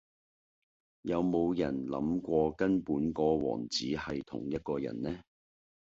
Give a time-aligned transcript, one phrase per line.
[1.03, 5.21] 有冇人諗過根本個王子系同一個人呢?